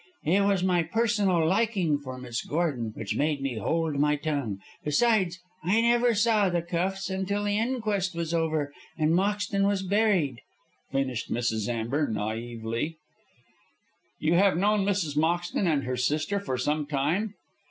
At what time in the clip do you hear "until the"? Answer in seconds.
7.11-7.59